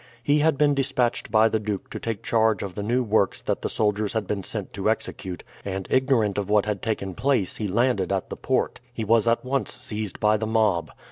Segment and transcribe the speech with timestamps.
[0.23, 3.61] He had been despatched by the duke to take charge of the new works that
[3.61, 7.67] the soldiers had been sent to execute, and ignorant of what had taken place he
[7.67, 8.79] landed at the port.
[8.91, 10.89] He was at once seized by the mob.